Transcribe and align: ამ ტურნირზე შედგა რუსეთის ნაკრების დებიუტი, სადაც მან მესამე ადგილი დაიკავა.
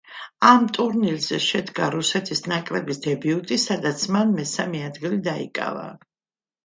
ამ 0.51 0.63
ტურნირზე 0.77 1.37
შედგა 1.47 1.89
რუსეთის 1.97 2.41
ნაკრების 2.53 3.01
დებიუტი, 3.05 3.59
სადაც 3.67 4.07
მან 4.17 4.33
მესამე 4.41 4.83
ადგილი 4.87 5.21
დაიკავა. 5.29 5.87